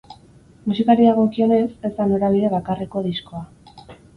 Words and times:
Musikari 0.69 1.05
dagokionez, 1.09 1.67
ez 1.91 1.93
da 1.99 2.09
norabide 2.15 2.53
bakarreko 2.57 3.05
diskoa. 3.11 3.45